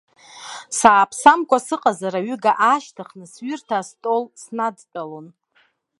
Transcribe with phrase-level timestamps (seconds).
[0.77, 5.27] Сааԥсамкәа сыҟазар, аҩыга аашьҭыхны сҩырҭа астол снадтәалон.